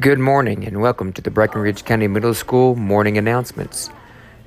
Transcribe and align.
Good 0.00 0.18
morning 0.18 0.66
and 0.66 0.80
welcome 0.80 1.12
to 1.12 1.22
the 1.22 1.30
Breckinridge 1.30 1.84
County 1.84 2.08
Middle 2.08 2.34
School 2.34 2.74
morning 2.74 3.16
announcements. 3.16 3.90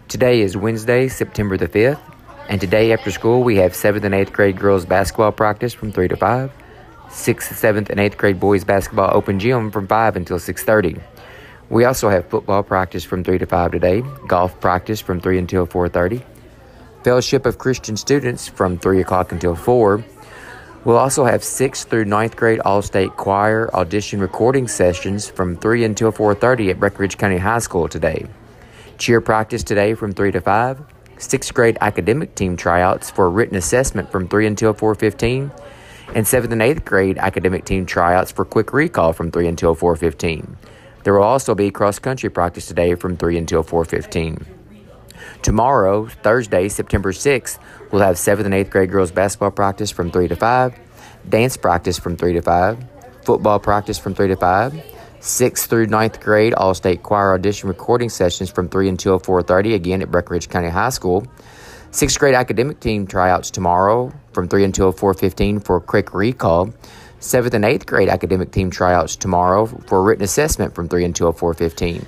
Today 0.09 0.41
is 0.41 0.57
Wednesday, 0.57 1.07
September 1.07 1.55
the 1.55 1.69
5th, 1.69 2.01
and 2.49 2.59
today 2.59 2.91
after 2.91 3.11
school 3.11 3.41
we 3.41 3.55
have 3.55 3.71
7th 3.71 4.03
and 4.03 4.13
8th 4.13 4.33
grade 4.33 4.59
girls 4.59 4.85
basketball 4.85 5.31
practice 5.31 5.73
from 5.73 5.93
3 5.93 6.09
to 6.09 6.17
5, 6.17 6.51
6th, 7.07 7.53
7th, 7.53 7.89
and 7.89 7.99
8th 7.99 8.17
grade 8.17 8.41
boys 8.41 8.65
basketball 8.65 9.15
open 9.15 9.39
gym 9.39 9.71
from 9.71 9.87
5 9.87 10.17
until 10.17 10.37
6.30. 10.37 11.01
We 11.69 11.85
also 11.85 12.09
have 12.09 12.27
football 12.27 12.63
practice 12.63 13.05
from 13.05 13.23
3 13.23 13.37
to 13.37 13.45
5 13.45 13.71
today, 13.71 14.03
golf 14.27 14.59
practice 14.59 14.99
from 14.99 15.21
3 15.21 15.39
until 15.39 15.65
4.30, 15.65 16.23
Fellowship 17.05 17.45
of 17.45 17.57
Christian 17.57 17.95
Students 17.95 18.47
from 18.47 18.77
3 18.79 18.99
o'clock 18.99 19.31
until 19.31 19.55
4, 19.55 20.03
We'll 20.85 20.97
also 20.97 21.25
have 21.25 21.41
6th 21.41 21.85
through 21.85 22.05
ninth 22.05 22.35
grade 22.35 22.59
All-State 22.59 23.17
Choir 23.17 23.73
audition 23.73 24.19
recording 24.19 24.67
sessions 24.67 25.27
from 25.27 25.57
3 25.57 25.83
until 25.83 26.11
4.30 26.11 26.69
at 26.69 26.79
Breckinridge 26.79 27.17
County 27.17 27.39
High 27.39 27.57
School 27.57 27.87
today. 27.87 28.27
Cheer 28.99 29.19
practice 29.19 29.63
today 29.63 29.95
from 29.95 30.13
3 30.13 30.31
to 30.33 30.41
5. 30.41 30.79
6th 31.17 31.53
grade 31.55 31.79
academic 31.81 32.35
team 32.35 32.55
tryouts 32.55 33.09
for 33.09 33.31
written 33.31 33.57
assessment 33.57 34.11
from 34.11 34.27
3 34.27 34.45
until 34.45 34.75
4.15. 34.75 35.49
And 36.13 36.23
7th 36.23 36.51
and 36.51 36.61
8th 36.61 36.85
grade 36.85 37.17
academic 37.17 37.65
team 37.65 37.87
tryouts 37.87 38.31
for 38.31 38.45
quick 38.45 38.71
recall 38.71 39.11
from 39.11 39.31
3 39.31 39.47
until 39.47 39.75
4.15. 39.75 40.55
There 41.03 41.15
will 41.15 41.23
also 41.23 41.55
be 41.55 41.71
cross-country 41.71 42.29
practice 42.29 42.67
today 42.67 42.93
from 42.93 43.17
3 43.17 43.39
until 43.39 43.63
4.15. 43.63 44.45
Tomorrow, 45.41 46.07
Thursday, 46.07 46.69
September 46.69 47.11
6th, 47.11 47.59
we'll 47.91 48.01
have 48.01 48.15
7th 48.15 48.45
and 48.45 48.53
8th 48.53 48.69
grade 48.69 48.91
girls 48.91 49.11
basketball 49.11 49.51
practice 49.51 49.91
from 49.91 50.11
3 50.11 50.27
to 50.27 50.35
5, 50.35 50.79
dance 51.29 51.57
practice 51.57 51.97
from 51.97 52.17
3 52.17 52.33
to 52.33 52.41
5, 52.41 52.77
football 53.23 53.59
practice 53.59 53.97
from 53.97 54.15
3 54.15 54.29
to 54.29 54.35
5, 54.35 54.73
6th 55.19 55.65
through 55.67 55.87
9th 55.87 56.21
grade 56.21 56.53
all-state 56.53 57.01
choir 57.01 57.33
audition 57.33 57.67
recording 57.67 58.09
sessions 58.09 58.51
from 58.51 58.69
3 58.69 58.89
until 58.89 59.19
4.30, 59.19 59.73
again 59.73 60.01
at 60.01 60.11
Breckinridge 60.11 60.49
County 60.49 60.69
High 60.69 60.89
School. 60.89 61.25
6th 61.91 62.19
grade 62.19 62.35
academic 62.35 62.79
team 62.79 63.07
tryouts 63.07 63.49
tomorrow 63.49 64.11
from 64.33 64.47
3 64.47 64.65
until 64.65 64.91
4.15 64.91 65.63
for 65.63 65.79
quick 65.79 66.13
recall. 66.13 66.73
7th 67.21 67.53
and 67.53 67.63
8th 67.63 67.85
grade 67.85 68.09
academic 68.09 68.51
team 68.51 68.69
tryouts 68.69 69.15
tomorrow 69.15 69.65
for 69.65 70.03
written 70.03 70.23
assessment 70.23 70.75
from 70.75 70.89
3 70.89 71.05
until 71.05 71.33
4.15. 71.33 72.05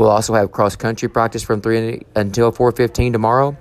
We'll 0.00 0.08
also 0.08 0.32
have 0.32 0.50
cross 0.50 0.76
country 0.76 1.10
practice 1.10 1.42
from 1.42 1.60
3 1.60 2.00
until 2.16 2.50
4:15 2.52 3.12
tomorrow. 3.12 3.58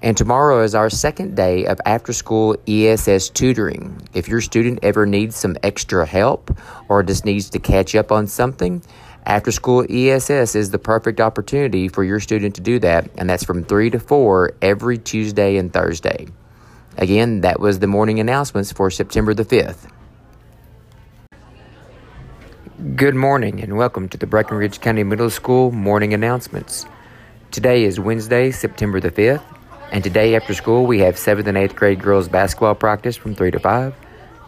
And 0.00 0.16
tomorrow 0.16 0.62
is 0.62 0.74
our 0.74 0.88
second 0.88 1.36
day 1.36 1.66
of 1.66 1.82
after 1.84 2.14
school 2.14 2.56
ESS 2.66 3.28
tutoring. 3.28 4.00
If 4.14 4.26
your 4.26 4.40
student 4.40 4.78
ever 4.82 5.04
needs 5.04 5.36
some 5.36 5.54
extra 5.62 6.06
help 6.06 6.50
or 6.88 7.02
just 7.02 7.26
needs 7.26 7.50
to 7.50 7.58
catch 7.58 7.94
up 7.94 8.10
on 8.10 8.26
something, 8.26 8.80
after 9.26 9.52
school 9.52 9.84
ESS 9.90 10.54
is 10.54 10.70
the 10.70 10.78
perfect 10.78 11.20
opportunity 11.20 11.88
for 11.88 12.04
your 12.04 12.20
student 12.20 12.54
to 12.54 12.62
do 12.62 12.78
that, 12.78 13.10
and 13.18 13.28
that's 13.28 13.44
from 13.44 13.62
3 13.62 13.90
to 13.90 14.00
4 14.00 14.52
every 14.62 14.96
Tuesday 14.96 15.58
and 15.58 15.74
Thursday. 15.74 16.26
Again, 16.96 17.42
that 17.42 17.60
was 17.60 17.80
the 17.80 17.86
morning 17.86 18.18
announcements 18.18 18.72
for 18.72 18.90
September 18.90 19.34
the 19.34 19.44
5th. 19.44 19.88
Good 22.82 23.14
morning 23.14 23.62
and 23.62 23.76
welcome 23.76 24.08
to 24.08 24.18
the 24.18 24.26
Breckinridge 24.26 24.80
County 24.80 25.04
Middle 25.04 25.30
School 25.30 25.70
morning 25.70 26.14
announcements. 26.14 26.84
Today 27.52 27.84
is 27.84 28.00
Wednesday, 28.00 28.50
September 28.50 28.98
the 28.98 29.12
5th, 29.12 29.44
and 29.92 30.02
today 30.02 30.34
after 30.34 30.52
school 30.52 30.84
we 30.84 30.98
have 30.98 31.14
7th 31.14 31.46
and 31.46 31.56
8th 31.56 31.76
grade 31.76 32.02
girls 32.02 32.26
basketball 32.26 32.74
practice 32.74 33.16
from 33.16 33.36
3 33.36 33.52
to 33.52 33.60
5, 33.60 33.94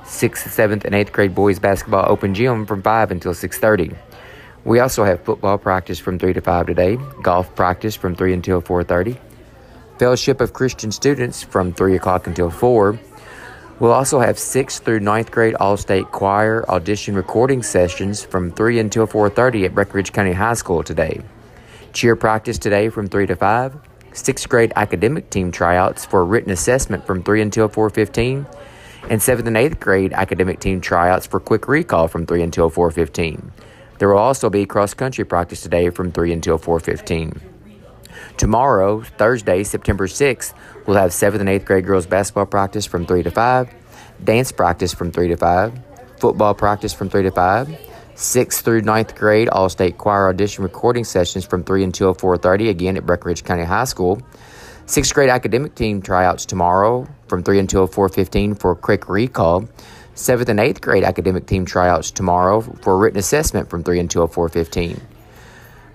6th, 0.02 0.48
7th, 0.48 0.84
and 0.84 0.96
8th 0.96 1.12
grade 1.12 1.32
boys 1.32 1.60
basketball 1.60 2.10
open 2.10 2.34
gym 2.34 2.66
from 2.66 2.82
5 2.82 3.12
until 3.12 3.34
6.30. 3.34 3.96
We 4.64 4.80
also 4.80 5.04
have 5.04 5.22
football 5.22 5.56
practice 5.56 6.00
from 6.00 6.18
3 6.18 6.32
to 6.32 6.40
5 6.40 6.66
today, 6.66 6.98
golf 7.22 7.54
practice 7.54 7.94
from 7.94 8.16
3 8.16 8.32
until 8.32 8.60
4.30, 8.60 9.16
Fellowship 10.00 10.40
of 10.40 10.52
Christian 10.52 10.90
Students 10.90 11.44
from 11.44 11.72
3 11.72 11.94
o'clock 11.94 12.26
until 12.26 12.50
4, 12.50 12.98
We'll 13.84 13.92
also 13.92 14.18
have 14.18 14.36
6th 14.36 14.80
through 14.80 15.00
ninth 15.00 15.30
grade 15.30 15.56
All-State 15.56 16.06
Choir 16.06 16.64
audition 16.70 17.14
recording 17.14 17.62
sessions 17.62 18.24
from 18.24 18.50
3 18.50 18.78
until 18.78 19.06
4.30 19.06 19.66
at 19.66 19.74
Breckinridge 19.74 20.10
County 20.10 20.32
High 20.32 20.54
School 20.54 20.82
today. 20.82 21.20
Cheer 21.92 22.16
practice 22.16 22.56
today 22.56 22.88
from 22.88 23.08
3 23.08 23.26
to 23.26 23.36
5. 23.36 23.76
6th 24.12 24.48
grade 24.48 24.72
academic 24.74 25.28
team 25.28 25.52
tryouts 25.52 26.06
for 26.06 26.24
written 26.24 26.50
assessment 26.50 27.06
from 27.06 27.22
3 27.22 27.42
until 27.42 27.68
4.15. 27.68 28.46
And 29.10 29.20
7th 29.20 29.46
and 29.46 29.56
8th 29.56 29.78
grade 29.80 30.14
academic 30.14 30.60
team 30.60 30.80
tryouts 30.80 31.26
for 31.26 31.38
quick 31.38 31.68
recall 31.68 32.08
from 32.08 32.24
3 32.24 32.40
until 32.40 32.70
4.15. 32.70 33.50
There 33.98 34.08
will 34.08 34.16
also 34.16 34.48
be 34.48 34.64
cross-country 34.64 35.26
practice 35.26 35.60
today 35.60 35.90
from 35.90 36.10
3 36.10 36.32
until 36.32 36.58
4.15. 36.58 37.53
Tomorrow, 38.36 39.02
Thursday, 39.02 39.62
September 39.62 40.06
6th, 40.06 40.54
we'll 40.86 40.96
have 40.96 41.10
7th 41.10 41.40
and 41.40 41.48
8th 41.48 41.64
grade 41.64 41.86
girls 41.86 42.06
basketball 42.06 42.46
practice 42.46 42.86
from 42.86 43.06
3 43.06 43.22
to 43.22 43.30
5, 43.30 43.74
dance 44.22 44.52
practice 44.52 44.92
from 44.92 45.10
3 45.12 45.28
to 45.28 45.36
5, 45.36 45.80
football 46.18 46.54
practice 46.54 46.92
from 46.92 47.08
3 47.08 47.22
to 47.24 47.30
5, 47.30 47.68
6th 48.14 48.62
through 48.62 48.82
9th 48.82 49.16
grade 49.16 49.48
all-state 49.48 49.98
choir 49.98 50.28
audition 50.28 50.62
recording 50.62 51.04
sessions 51.04 51.44
from 51.44 51.64
3 51.64 51.84
until 51.84 52.14
4.30, 52.14 52.70
again 52.70 52.96
at 52.96 53.06
Breckinridge 53.06 53.44
County 53.44 53.64
High 53.64 53.84
School. 53.84 54.22
6th 54.86 55.14
grade 55.14 55.30
academic 55.30 55.74
team 55.74 56.02
tryouts 56.02 56.44
tomorrow 56.44 57.08
from 57.26 57.42
3 57.42 57.58
until 57.58 57.88
4.15 57.88 58.58
for 58.60 58.74
quick 58.74 59.08
recall. 59.08 59.68
7th 60.14 60.48
and 60.48 60.60
8th 60.60 60.80
grade 60.80 61.02
academic 61.02 61.46
team 61.46 61.64
tryouts 61.64 62.10
tomorrow 62.10 62.60
for 62.60 62.98
written 62.98 63.18
assessment 63.18 63.68
from 63.68 63.82
3 63.82 63.98
until 63.98 64.28
4.15. 64.28 65.00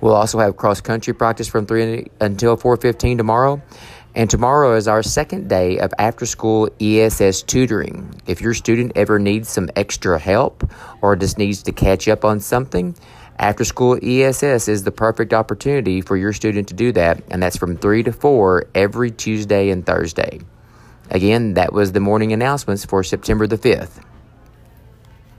We'll 0.01 0.15
also 0.15 0.39
have 0.39 0.57
cross 0.57 0.81
country 0.81 1.13
practice 1.13 1.47
from 1.47 1.65
3 1.65 2.07
until 2.19 2.55
4:15 2.55 3.17
tomorrow. 3.17 3.61
And 4.15 4.29
tomorrow 4.29 4.75
is 4.75 4.87
our 4.87 5.03
second 5.03 5.49
day 5.49 5.77
of 5.77 5.93
after 5.99 6.25
school 6.25 6.69
ESS 6.81 7.43
tutoring. 7.43 8.15
If 8.25 8.41
your 8.41 8.53
student 8.53 8.93
ever 8.95 9.19
needs 9.19 9.49
some 9.49 9.69
extra 9.75 10.17
help 10.17 10.69
or 11.01 11.15
just 11.15 11.37
needs 11.37 11.61
to 11.63 11.71
catch 11.71 12.07
up 12.07 12.25
on 12.25 12.39
something, 12.39 12.95
after 13.37 13.63
school 13.63 13.97
ESS 14.03 14.67
is 14.67 14.83
the 14.83 14.91
perfect 14.91 15.33
opportunity 15.33 16.01
for 16.01 16.17
your 16.17 16.33
student 16.33 16.67
to 16.69 16.73
do 16.73 16.91
that, 16.93 17.21
and 17.29 17.41
that's 17.41 17.57
from 17.57 17.77
3 17.77 18.03
to 18.03 18.11
4 18.11 18.65
every 18.73 19.11
Tuesday 19.11 19.69
and 19.69 19.85
Thursday. 19.85 20.39
Again, 21.11 21.53
that 21.53 21.71
was 21.71 21.91
the 21.91 21.99
morning 21.99 22.33
announcements 22.33 22.83
for 22.83 23.03
September 23.03 23.47
the 23.47 23.57
5th. 23.57 24.01